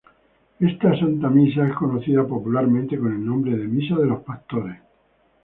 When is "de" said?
3.55-3.67, 3.97-4.07